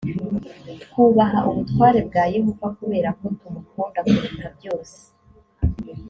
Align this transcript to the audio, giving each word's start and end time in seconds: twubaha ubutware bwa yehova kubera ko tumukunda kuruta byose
twubaha 0.83 1.39
ubutware 1.49 1.99
bwa 2.07 2.23
yehova 2.35 2.67
kubera 2.77 3.09
ko 3.19 3.25
tumukunda 3.37 3.99
kuruta 4.07 4.47
byose 4.57 4.99